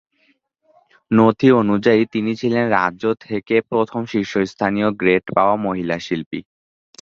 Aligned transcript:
নথি 1.11 1.47
অনুযায়ী, 1.61 2.01
তিনি 2.13 2.31
ছিলেন 2.35 2.65
রাজ্য 2.77 3.03
থেকে 3.25 3.55
প্রথম 3.69 4.01
শীর্ষস্থানীয় 4.05 4.89
গ্রেড 4.99 5.23
পাওয়া 5.35 5.55
মহিলা 5.65 5.97
শিল্পী। 5.99 6.39